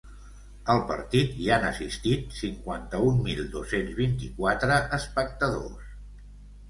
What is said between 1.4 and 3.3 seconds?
hi han assistit cinquanta-un